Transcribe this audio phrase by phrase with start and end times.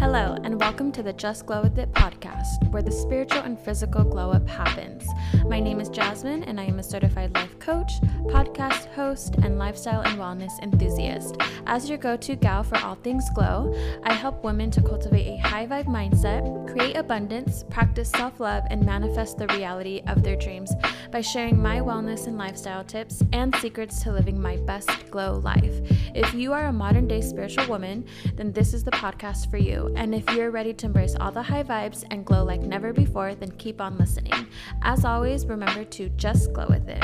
[0.00, 4.04] Hello, and welcome to the Just Glow With It podcast, where the spiritual and physical
[4.04, 5.04] glow up happens.
[5.46, 10.02] My name is Jasmine, and I am a certified life coach, podcast host, and lifestyle
[10.02, 11.36] and wellness enthusiast.
[11.66, 13.74] As your go to gal for all things glow,
[14.04, 18.86] I help women to cultivate a high vibe mindset, create abundance, practice self love, and
[18.86, 20.72] manifest the reality of their dreams
[21.10, 25.80] by sharing my wellness and lifestyle tips and secrets to living my best glow life.
[26.14, 28.04] If you are a modern day spiritual woman,
[28.36, 29.87] then this is the podcast for you.
[29.96, 33.34] And if you're ready to embrace all the high vibes and glow like never before,
[33.34, 34.46] then keep on listening.
[34.82, 37.02] As always, remember to just glow with it.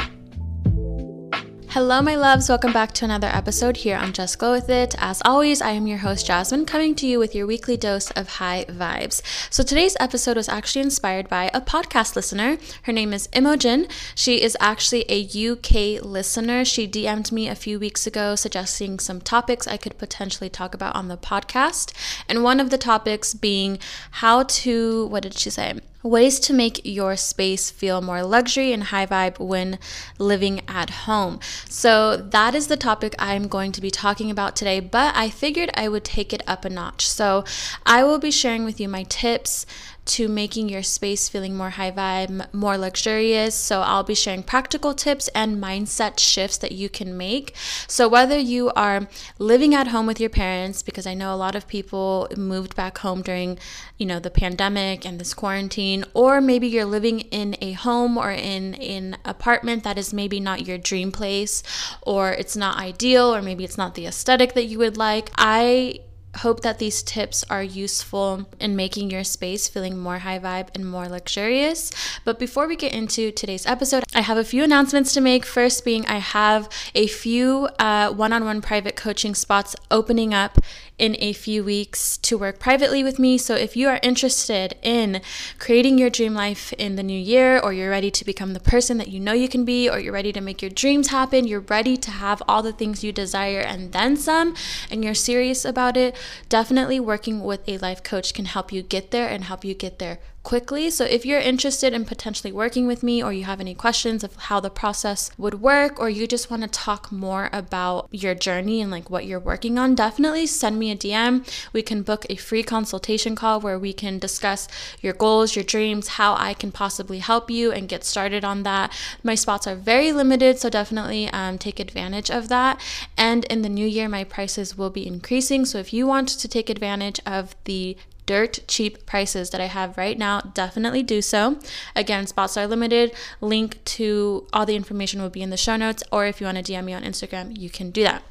[1.75, 2.49] Hello, my loves.
[2.49, 4.95] Welcome back to another episode here on Just Glow With It.
[4.97, 8.29] As always, I am your host, Jasmine, coming to you with your weekly dose of
[8.29, 9.21] high vibes.
[9.51, 12.59] So, today's episode was actually inspired by a podcast listener.
[12.83, 13.89] Her name is Imogen.
[14.15, 16.65] She is actually a UK listener.
[16.65, 20.95] She DM'd me a few weeks ago suggesting some topics I could potentially talk about
[20.95, 21.93] on the podcast.
[22.29, 23.81] And one of the topics being
[24.13, 25.81] how to, what did she say?
[26.05, 29.79] Ways to make your space feel more luxury and high vibe when
[30.19, 31.41] living at home.
[31.69, 35.71] So, that is the topic I'm going to be talking about today, but I figured
[35.75, 37.09] I would take it up a notch.
[37.09, 37.45] So,
[37.87, 39.67] I will be sharing with you my tips
[40.07, 43.55] to making your space feeling more high vibe, more luxurious.
[43.55, 47.55] So, I'll be sharing practical tips and mindset shifts that you can make.
[47.87, 51.55] So, whether you are living at home with your parents, because I know a lot
[51.55, 53.59] of people moved back home during,
[53.99, 58.31] you know, the pandemic and this quarantine, or maybe you're living in a home or
[58.31, 61.63] in an apartment that is maybe not your dream place,
[62.03, 65.31] or it's not ideal, or maybe it's not the aesthetic that you would like.
[65.37, 66.01] I
[66.37, 70.89] hope that these tips are useful in making your space feeling more high vibe and
[70.89, 71.91] more luxurious.
[72.25, 75.45] But before we get into today's episode, I have a few announcements to make.
[75.45, 80.59] First, being I have a few one on one private coaching spots opening up
[80.97, 83.37] in a few weeks to work privately with me.
[83.37, 85.21] So if you are interested in
[85.59, 88.99] creating your dream life in the new year, or you're ready to become the person
[88.99, 91.61] that you know you can be, or you're ready to make your dreams happen, you're
[91.61, 94.55] ready to have all the things you desire and then some,
[94.91, 96.17] and you're serious about it,
[96.49, 99.99] definitely working with a life coach can help you get there and help you get
[99.99, 100.91] there quickly.
[100.91, 104.37] So if you're interested in potentially working with me or you have any questions of
[104.37, 108.81] how the process would work or you just want to talk more about your journey
[108.81, 111.47] and like what you're working on, definitely send me a DM.
[111.73, 114.69] We can book a free consultation call where we can discuss
[115.01, 118.93] your goals, your dreams, how I can possibly help you and get started on that.
[119.23, 122.81] My spots are very limited, so definitely um, take advantage of that.
[123.17, 125.65] And in the new year, my prices will be increasing.
[125.65, 129.97] So if you want to take advantage of the dirt cheap prices that I have
[129.97, 131.59] right now, definitely do so.
[131.95, 133.13] Again, spots are limited.
[133.41, 136.65] Link to all the information will be in the show notes, or if you want
[136.65, 138.23] to DM me on Instagram, you can do that.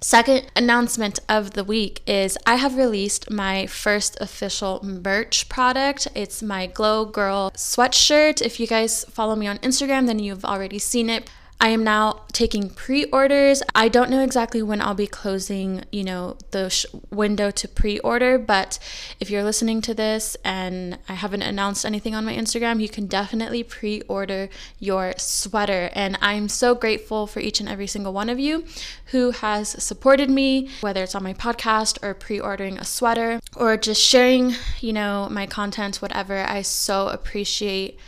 [0.00, 6.06] Second announcement of the week is I have released my first official merch product.
[6.14, 8.40] It's my Glow Girl sweatshirt.
[8.40, 11.28] If you guys follow me on Instagram, then you've already seen it.
[11.60, 13.64] I am now taking pre-orders.
[13.74, 18.38] I don't know exactly when I'll be closing, you know, the sh- window to pre-order,
[18.38, 18.78] but
[19.18, 23.08] if you're listening to this and I haven't announced anything on my Instagram, you can
[23.08, 24.48] definitely pre-order
[24.78, 25.90] your sweater.
[25.94, 28.64] And I'm so grateful for each and every single one of you
[29.06, 34.00] who has supported me, whether it's on my podcast or pre-ordering a sweater or just
[34.00, 36.38] sharing, you know, my content, whatever.
[36.38, 37.98] I so appreciate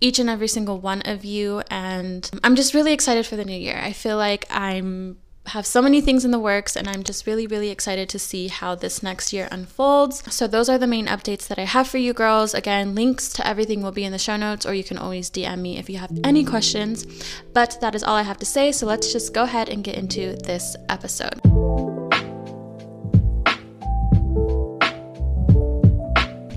[0.00, 1.62] each and every single one of you.
[1.70, 3.78] And I'm just really excited for the new year.
[3.78, 7.46] I feel like I'm have so many things in the works and I'm just really
[7.46, 10.22] really excited to see how this next year unfolds.
[10.32, 12.54] So those are the main updates that I have for you girls.
[12.54, 15.58] Again, links to everything will be in the show notes or you can always DM
[15.58, 17.06] me if you have any questions.
[17.52, 19.96] But that is all I have to say, so let's just go ahead and get
[19.96, 21.40] into this episode.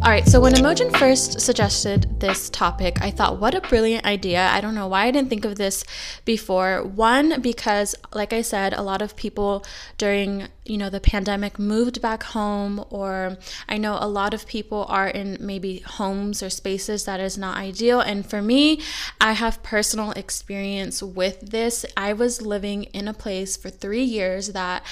[0.04, 4.50] All right, so when Imogen first suggested this topic, I thought, what a brilliant idea.
[4.52, 5.86] I don't know why I didn't think of this
[6.26, 6.84] before.
[6.84, 9.64] One, because, like I said, a lot of people
[9.98, 14.86] during you know the pandemic moved back home or i know a lot of people
[14.88, 18.80] are in maybe homes or spaces that is not ideal and for me
[19.20, 24.54] i have personal experience with this i was living in a place for 3 years
[24.54, 24.86] that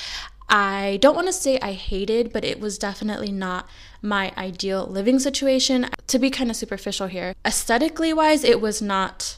[0.54, 3.70] I don't want to say I hated, but it was definitely not
[4.02, 5.88] my ideal living situation.
[6.08, 9.38] To be kind of superficial here, aesthetically wise, it was not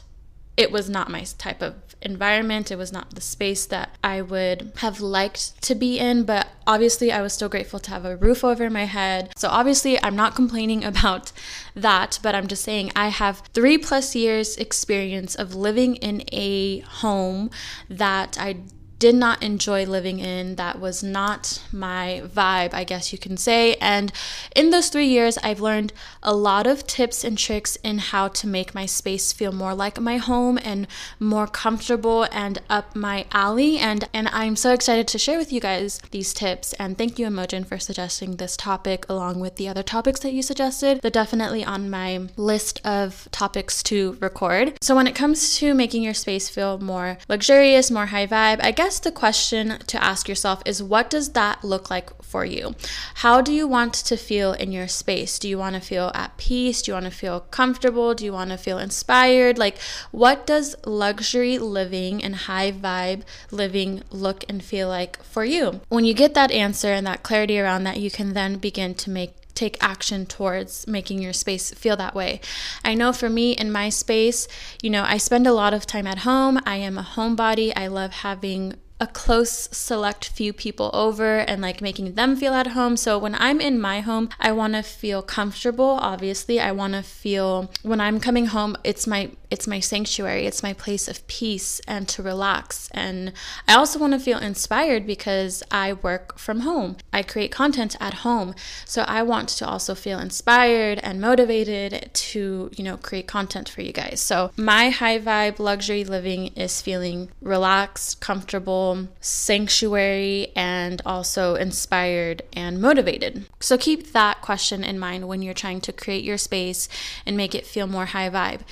[0.56, 2.70] it was not my type of environment.
[2.70, 7.10] It was not the space that I would have liked to be in, but obviously
[7.10, 9.32] I was still grateful to have a roof over my head.
[9.36, 11.32] So obviously I'm not complaining about
[11.74, 16.80] that, but I'm just saying I have 3 plus years experience of living in a
[16.80, 17.50] home
[17.88, 18.58] that I
[19.04, 23.74] did not enjoy living in, that was not my vibe, I guess you can say.
[23.74, 24.10] And
[24.56, 25.92] in those three years, I've learned
[26.22, 30.00] a lot of tips and tricks in how to make my space feel more like
[30.00, 30.86] my home and
[31.20, 33.76] more comfortable and up my alley.
[33.76, 36.72] And, and I'm so excited to share with you guys these tips.
[36.78, 40.40] And thank you, Imogen, for suggesting this topic along with the other topics that you
[40.40, 41.02] suggested.
[41.02, 44.78] They're definitely on my list of topics to record.
[44.80, 48.70] So when it comes to making your space feel more luxurious, more high vibe, I
[48.70, 52.74] guess the question to ask yourself is what does that look like for you?
[53.16, 55.38] How do you want to feel in your space?
[55.38, 56.82] Do you want to feel at peace?
[56.82, 58.14] Do you want to feel comfortable?
[58.14, 59.58] Do you want to feel inspired?
[59.58, 59.78] Like,
[60.10, 65.80] what does luxury living and high vibe living look and feel like for you?
[65.88, 69.10] When you get that answer and that clarity around that, you can then begin to
[69.10, 72.40] make take action towards making your space feel that way.
[72.84, 74.48] I know for me in my space,
[74.82, 76.58] you know, I spend a lot of time at home.
[76.66, 77.72] I am a homebody.
[77.76, 78.74] I love having
[79.04, 82.96] a close select few people over and like making them feel at home.
[82.96, 85.98] So when I'm in my home, I want to feel comfortable.
[86.00, 90.64] Obviously, I want to feel when I'm coming home, it's my it's my sanctuary, it's
[90.64, 92.88] my place of peace and to relax.
[92.90, 93.32] And
[93.68, 96.96] I also want to feel inspired because I work from home.
[97.12, 98.56] I create content at home.
[98.84, 103.80] So I want to also feel inspired and motivated to, you know, create content for
[103.80, 104.20] you guys.
[104.20, 112.80] So my high vibe luxury living is feeling relaxed, comfortable, sanctuary, and also inspired and
[112.80, 113.46] motivated.
[113.60, 116.88] So keep that question in mind when you're trying to create your space
[117.24, 118.62] and make it feel more high vibe.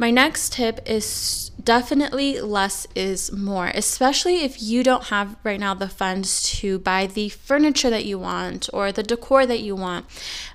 [0.00, 5.74] My next tip is definitely less is more, especially if you don't have right now
[5.74, 10.06] the funds to buy the furniture that you want or the decor that you want.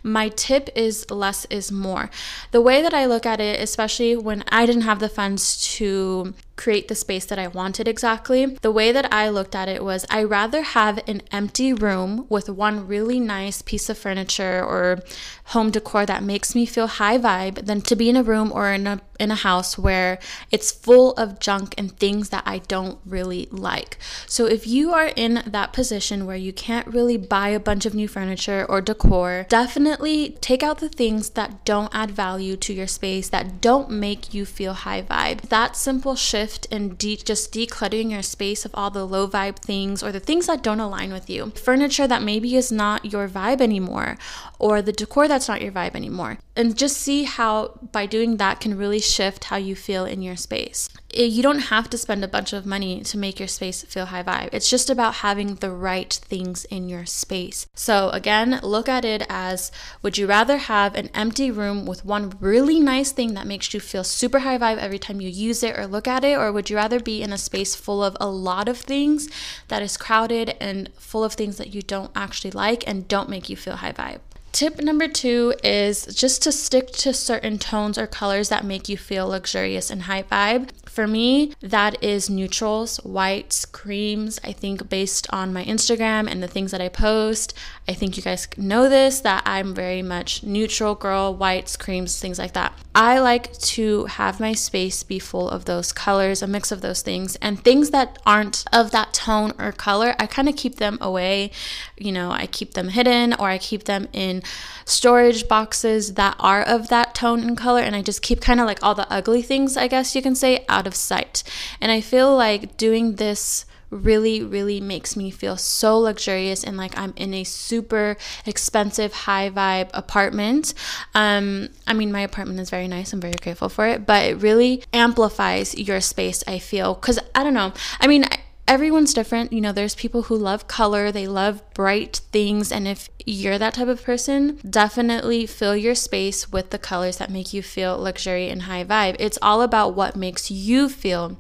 [0.01, 2.09] My tip is less is more.
[2.49, 6.33] The way that I look at it, especially when I didn't have the funds to
[6.55, 8.45] create the space that I wanted exactly.
[8.45, 12.49] The way that I looked at it was I rather have an empty room with
[12.49, 14.99] one really nice piece of furniture or
[15.45, 18.71] home decor that makes me feel high vibe than to be in a room or
[18.71, 20.19] in a in a house where
[20.51, 23.97] it's full of junk and things that I don't really like.
[24.27, 27.93] So if you are in that position where you can't really buy a bunch of
[27.93, 32.87] new furniture or decor, definitely take out the things that don't add value to your
[32.87, 35.47] space that don't make you feel high vibe.
[35.47, 39.57] That simple shift shift and de- just decluttering your space of all the low vibe
[39.57, 41.51] things or the things that don't align with you.
[41.55, 44.17] Furniture that maybe is not your vibe anymore,
[44.59, 46.37] or the decor that's not your vibe anymore.
[46.55, 50.35] And just see how by doing that can really shift how you feel in your
[50.35, 50.89] space.
[51.15, 54.23] You don't have to spend a bunch of money to make your space feel high
[54.23, 54.49] vibe.
[54.51, 57.67] It's just about having the right things in your space.
[57.73, 59.71] So, again, look at it as
[60.01, 63.79] would you rather have an empty room with one really nice thing that makes you
[63.79, 66.37] feel super high vibe every time you use it or look at it?
[66.37, 69.29] Or would you rather be in a space full of a lot of things
[69.69, 73.47] that is crowded and full of things that you don't actually like and don't make
[73.47, 74.19] you feel high vibe?
[74.55, 78.95] Tip number two is just to stick to certain tones or colors that make you
[78.95, 80.69] feel luxurious and high vibe.
[80.95, 84.39] For me, that is neutrals, whites, creams.
[84.45, 87.53] I think based on my Instagram and the things that I post,
[87.85, 92.39] I think you guys know this that I'm very much neutral girl, whites, creams, things
[92.39, 92.79] like that.
[92.95, 97.01] I like to have my space be full of those colors, a mix of those
[97.01, 100.97] things, and things that aren't of that tone or color, I kind of keep them
[101.01, 101.51] away.
[101.97, 104.43] You know, I keep them hidden or I keep them in
[104.85, 108.65] storage boxes that are of that tone and color, and I just keep kind of
[108.65, 111.43] like all the ugly things, I guess you can say, out of sight.
[111.81, 116.97] And I feel like doing this really, really makes me feel so luxurious and like
[116.97, 120.73] I'm in a super expensive, high vibe apartment.
[121.13, 123.13] Um, I mean, my apartment is very nice.
[123.13, 126.95] I'm very grateful for it, but it really amplifies your space, I feel.
[126.95, 127.73] Because I don't know.
[127.99, 128.25] I mean,
[128.67, 129.53] everyone's different.
[129.53, 132.71] You know, there's people who love color, they love bright things.
[132.71, 137.29] And if you're that type of person, definitely fill your space with the colors that
[137.29, 139.15] make you feel luxury and high vibe.
[139.19, 141.37] It's all about what makes you feel,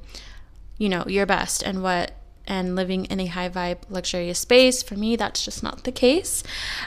[0.77, 2.11] you know, your best and what
[2.47, 4.83] and living in a high vibe, luxurious space.
[4.83, 6.43] For me, that's just not the case.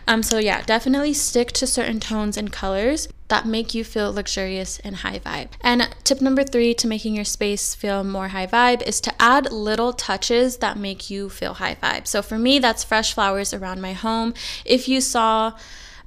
[0.07, 4.79] Um, so, yeah, definitely stick to certain tones and colors that make you feel luxurious
[4.81, 5.49] and high vibe.
[5.61, 9.53] And tip number three to making your space feel more high vibe is to add
[9.53, 12.07] little touches that make you feel high vibe.
[12.07, 14.35] So, for me, that's fresh flowers around my home.
[14.65, 15.53] If you saw,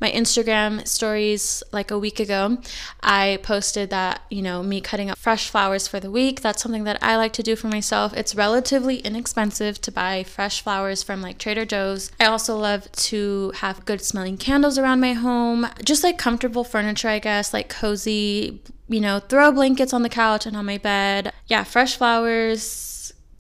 [0.02, 2.58] my Instagram stories like a week ago,
[3.02, 6.42] I posted that, you know, me cutting up fresh flowers for the week.
[6.42, 8.12] That's something that I like to do for myself.
[8.14, 12.12] It's relatively inexpensive to buy fresh flowers from like Trader Joe's.
[12.20, 17.08] I also love to have good smelling candles around my home, just like comfortable furniture,
[17.08, 21.32] I guess, like cozy, you know, throw blankets on the couch and on my bed.
[21.46, 22.88] Yeah, fresh flowers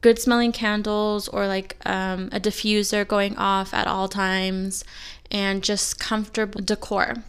[0.02, 4.84] good smelling candles or like um, a diffuser going off at all times
[5.32, 7.24] and just comfortable decor.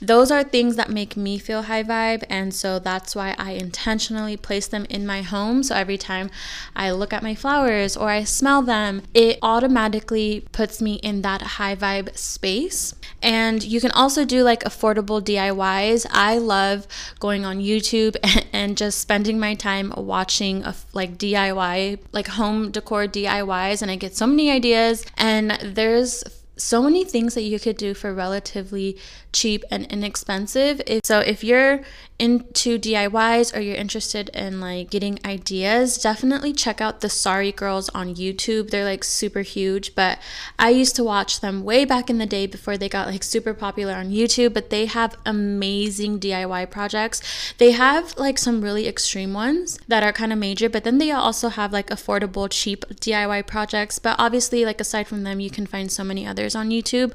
[0.00, 4.36] Those are things that make me feel high vibe, and so that's why I intentionally
[4.36, 5.62] place them in my home.
[5.62, 6.30] So every time
[6.76, 11.42] I look at my flowers or I smell them, it automatically puts me in that
[11.42, 12.94] high vibe space.
[13.20, 16.06] And you can also do like affordable DIYs.
[16.10, 16.86] I love
[17.18, 18.16] going on YouTube
[18.52, 23.96] and just spending my time watching a, like DIY, like home decor DIYs, and I
[23.96, 25.04] get so many ideas.
[25.16, 26.22] And there's
[26.58, 28.98] so many things that you could do for relatively
[29.32, 30.82] cheap and inexpensive.
[31.04, 31.80] So if you're
[32.18, 37.88] into DIYs or you're interested in like getting ideas, definitely check out the Sorry Girls
[37.90, 38.70] on YouTube.
[38.70, 40.18] They're like super huge, but
[40.58, 43.54] I used to watch them way back in the day before they got like super
[43.54, 47.22] popular on YouTube, but they have amazing DIY projects.
[47.58, 51.12] They have like some really extreme ones that are kind of major, but then they
[51.12, 53.98] also have like affordable, cheap DIY projects.
[54.00, 57.12] But obviously, like aside from them, you can find so many others on YouTube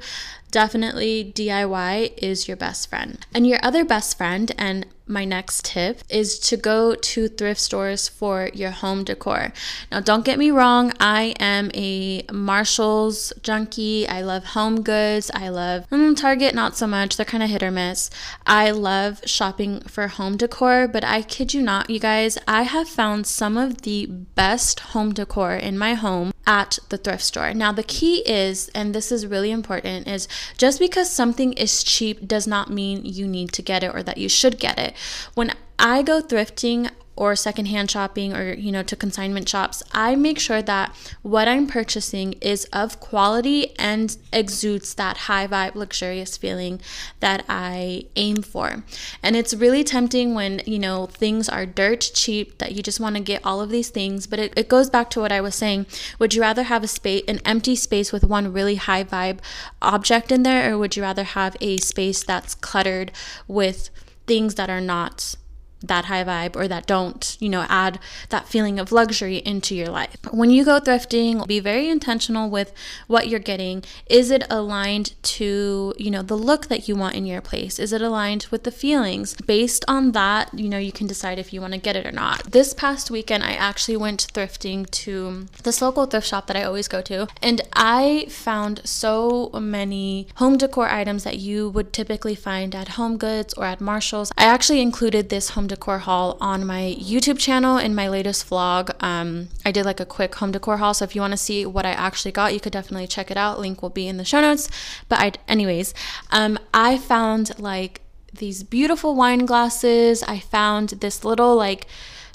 [0.53, 3.25] definitely DIY is your best friend.
[3.33, 8.07] And your other best friend, and my next tip is to go to thrift stores
[8.07, 9.51] for your home decor.
[9.91, 14.07] Now, don't get me wrong, I am a Marshalls junkie.
[14.07, 15.29] I love home goods.
[15.33, 17.17] I love mm, Target, not so much.
[17.17, 18.09] They're kind of hit or miss.
[18.47, 22.87] I love shopping for home decor, but I kid you not, you guys, I have
[22.87, 27.53] found some of the best home decor in my home at the thrift store.
[27.53, 32.27] Now, the key is, and this is really important, is just because something is cheap
[32.27, 34.93] does not mean you need to get it or that you should get it.
[35.33, 40.39] When I go thrifting, or secondhand shopping or you know to consignment shops i make
[40.39, 46.79] sure that what i'm purchasing is of quality and exudes that high vibe luxurious feeling
[47.19, 48.83] that i aim for.
[49.21, 53.15] And it's really tempting when you know things are dirt cheap that you just want
[53.15, 55.55] to get all of these things but it, it goes back to what i was
[55.55, 55.85] saying.
[56.19, 59.39] Would you rather have a space an empty space with one really high vibe
[59.81, 63.11] object in there or would you rather have a space that's cluttered
[63.47, 63.89] with
[64.25, 65.35] things that are not
[65.83, 67.99] that high vibe or that don't, you know, add
[68.29, 70.17] that feeling of luxury into your life.
[70.31, 72.73] When you go thrifting, be very intentional with
[73.07, 73.83] what you're getting.
[74.07, 77.79] Is it aligned to, you know, the look that you want in your place?
[77.79, 79.35] Is it aligned with the feelings?
[79.45, 82.11] Based on that, you know, you can decide if you want to get it or
[82.11, 82.51] not.
[82.51, 86.87] This past weekend, I actually went thrifting to this local thrift shop that I always
[86.87, 92.73] go to, and I found so many home decor items that you would typically find
[92.73, 94.31] at Home Goods or at Marshalls.
[94.37, 98.91] I actually included this home decor haul on my YouTube channel in my latest vlog.
[99.03, 101.65] Um, I did like a quick home decor haul, so if you want to see
[101.65, 103.59] what I actually got, you could definitely check it out.
[103.59, 104.69] Link will be in the show notes.
[105.09, 105.93] But I, anyways,
[106.31, 108.01] um, I found like
[108.31, 110.21] these beautiful wine glasses.
[110.23, 111.87] I found this little like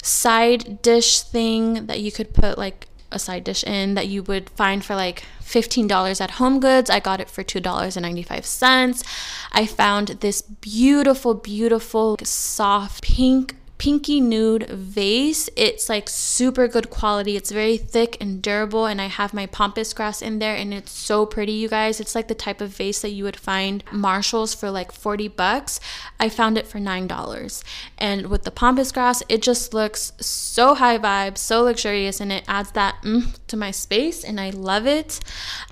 [0.03, 4.49] side dish thing that you could put like a side dish in that you would
[4.51, 6.89] find for like $15 at Home Goods.
[6.89, 9.03] I got it for $2.95.
[9.51, 15.49] I found this beautiful, beautiful, soft pink pinky nude vase.
[15.55, 17.35] It's like super good quality.
[17.35, 20.91] It's very thick and durable and I have my pampas grass in there and it's
[20.91, 21.99] so pretty, you guys.
[21.99, 25.79] It's like the type of vase that you would find Marshalls for like 40 bucks.
[26.19, 27.63] I found it for $9.
[27.97, 32.43] And with the pampas grass, it just looks so high vibe, so luxurious and it
[32.47, 35.19] adds that mm, to my space and I love it.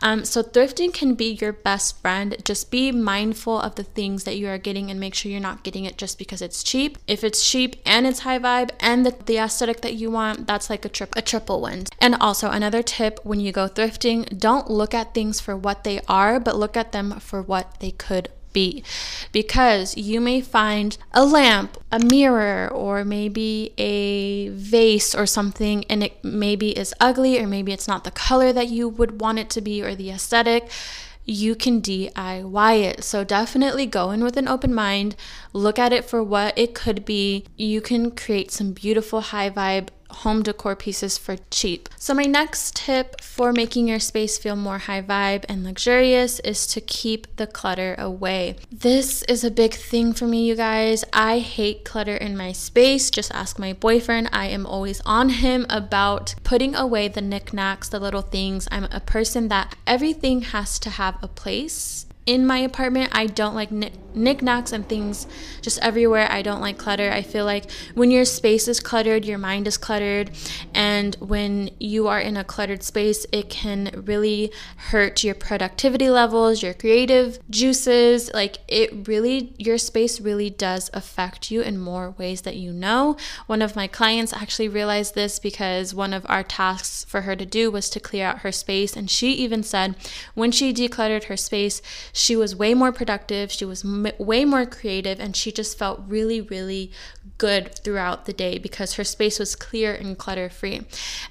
[0.01, 2.35] Um, so thrifting can be your best friend.
[2.43, 5.63] Just be mindful of the things that you are getting and make sure you're not
[5.63, 6.97] getting it just because it's cheap.
[7.07, 10.69] If it's cheap and it's high vibe and the, the aesthetic that you want, that's
[10.69, 11.85] like a trip a triple win.
[11.99, 16.01] And also another tip when you go thrifting, don't look at things for what they
[16.07, 18.83] are, but look at them for what they could be
[19.31, 26.03] because you may find a lamp, a mirror, or maybe a vase or something, and
[26.03, 29.49] it maybe is ugly, or maybe it's not the color that you would want it
[29.55, 30.69] to be, or the aesthetic
[31.27, 33.03] you can DIY it.
[33.03, 35.15] So definitely go in with an open mind,
[35.51, 37.43] look at it for what it could be.
[37.57, 41.89] You can create some beautiful high vibe home decor pieces for cheap.
[41.97, 46.67] So, my next tip for making your space feel more high vibe and luxurious is
[46.67, 48.55] to keep the clutter away.
[48.71, 51.03] This is a big thing for me, you guys.
[51.13, 53.11] I hate clutter in my space.
[53.11, 54.29] Just ask my boyfriend.
[54.31, 58.67] I am always on him about putting away the knickknacks, the little things.
[58.71, 63.09] I'm a person that everything has to have a place in my apartment.
[63.13, 65.27] I don't like knick- knickknacks and things
[65.61, 66.27] just everywhere.
[66.29, 67.11] I don't like clutter.
[67.11, 70.31] I feel like when your space is cluttered, your mind is cluttered.
[70.73, 74.51] And when you are in a cluttered space, it can really
[74.89, 78.31] hurt your productivity levels, your creative juices.
[78.33, 83.15] Like it really, your space really does affect you in more ways that you know.
[83.45, 87.45] One of my clients actually realized this because one of our tasks for her to
[87.45, 88.95] do was to clear out her space.
[88.97, 89.95] And she even said
[90.33, 91.81] when she decluttered her space,
[92.17, 93.51] she was way more productive.
[93.51, 95.19] She was m- way more creative.
[95.19, 96.91] And she just felt really, really
[97.37, 100.81] good throughout the day because her space was clear and clutter free.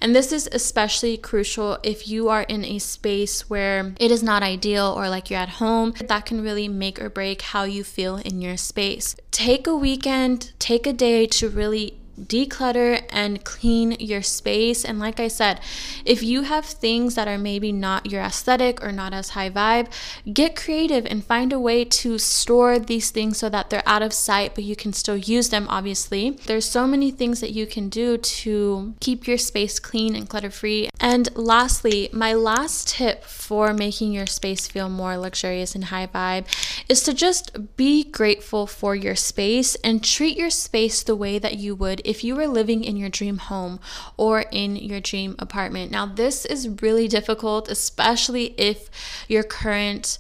[0.01, 4.45] And this is especially crucial if you are in a space where it is not
[4.45, 5.95] ideal or like you're at home.
[6.07, 9.17] That can really make or break how you feel in your space.
[9.33, 14.85] Take a weekend, take a day to really declutter and clean your space.
[14.85, 15.61] And like I said,
[16.05, 19.89] if you have things that are maybe not your aesthetic or not as high vibe,
[20.33, 24.13] get creative and find a way to store these things so that they're out of
[24.13, 26.31] sight, but you can still use them, obviously.
[26.47, 30.51] There's so many things that you can do to keep your space clean and clutter
[30.51, 30.89] free.
[31.01, 36.47] And lastly, my last tip for making your space feel more luxurious and high vibe
[36.89, 41.59] is to just be grateful for your space and treat your space the way that
[41.59, 43.81] you would if you were living in your dream home
[44.17, 45.91] or in your dream apartment.
[45.91, 48.89] Now, this is really difficult, especially if
[49.29, 50.19] your current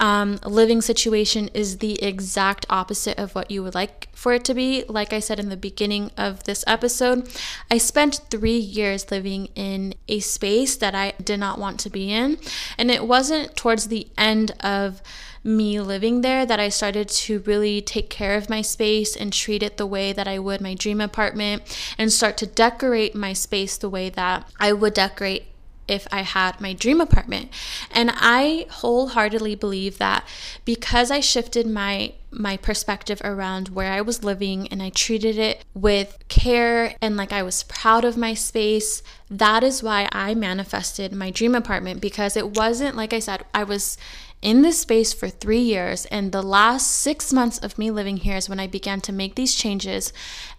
[0.00, 4.54] um, living situation is the exact opposite of what you would like for it to
[4.54, 4.84] be.
[4.88, 7.28] Like I said in the beginning of this episode,
[7.70, 12.12] I spent three years living in a space that I did not want to be
[12.12, 12.38] in.
[12.76, 15.00] And it wasn't towards the end of
[15.44, 19.62] me living there that I started to really take care of my space and treat
[19.62, 21.62] it the way that I would my dream apartment
[21.98, 25.44] and start to decorate my space the way that I would decorate
[25.88, 27.50] if I had my dream apartment.
[27.90, 30.26] And I wholeheartedly believe that
[30.64, 35.64] because I shifted my my perspective around where I was living and I treated it
[35.72, 41.12] with care and like I was proud of my space, that is why I manifested
[41.12, 43.96] my dream apartment because it wasn't like I said I was
[44.44, 46.04] in this space for three years.
[46.06, 49.34] And the last six months of me living here is when I began to make
[49.34, 50.12] these changes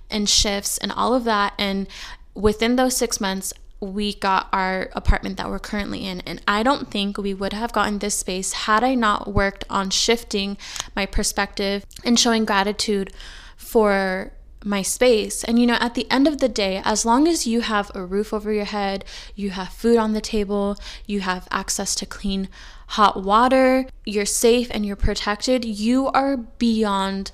[0.09, 1.53] and shifts and all of that.
[1.59, 1.87] And
[2.33, 6.21] within those six months, we got our apartment that we're currently in.
[6.21, 9.89] And I don't think we would have gotten this space had I not worked on
[9.89, 10.57] shifting
[10.95, 13.13] my perspective and showing gratitude
[13.57, 14.31] for
[14.63, 15.43] my space.
[15.43, 18.03] And you know, at the end of the day, as long as you have a
[18.03, 22.49] roof over your head, you have food on the table, you have access to clean
[22.89, 27.31] hot water, you're safe and you're protected, you are beyond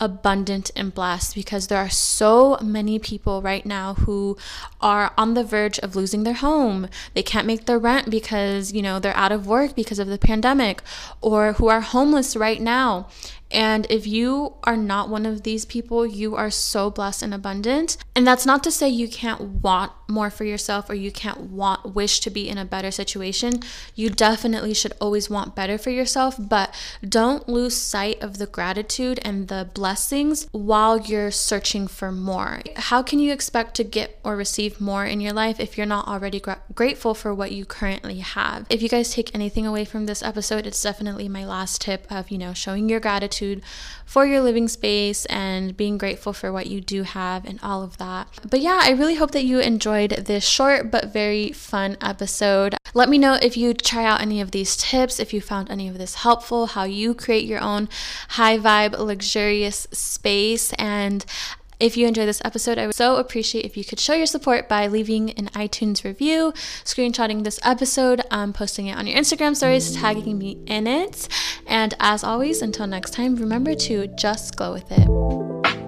[0.00, 4.36] abundant and blessed because there are so many people right now who
[4.80, 6.88] are on the verge of losing their home.
[7.14, 10.18] They can't make their rent because, you know, they're out of work because of the
[10.18, 10.82] pandemic
[11.20, 13.08] or who are homeless right now.
[13.50, 17.96] And if you are not one of these people, you are so blessed and abundant.
[18.16, 21.94] And that's not to say you can't want more for yourself or you can't want
[21.94, 23.60] wish to be in a better situation.
[23.94, 26.74] You definitely should always want better for yourself, but
[27.08, 32.60] don't lose sight of the gratitude and the blessings while you're searching for more.
[32.76, 36.08] How can you expect to get or receive more in your life if you're not
[36.08, 38.66] already gra- grateful for what you currently have?
[38.68, 42.30] If you guys take anything away from this episode, it's definitely my last tip of,
[42.30, 43.33] you know, showing your gratitude
[44.04, 47.96] for your living space and being grateful for what you do have and all of
[47.98, 48.28] that.
[48.48, 52.76] But yeah, I really hope that you enjoyed this short but very fun episode.
[52.92, 55.88] Let me know if you try out any of these tips, if you found any
[55.88, 57.88] of this helpful, how you create your own
[58.30, 60.72] high vibe, luxurious space.
[60.74, 61.24] And
[61.80, 64.68] if you enjoyed this episode, I would so appreciate if you could show your support
[64.68, 66.52] by leaving an iTunes review,
[66.84, 71.28] screenshotting this episode, um, posting it on your Instagram stories, tagging me in it.
[71.66, 75.83] And as always, until next time, remember to just glow with it.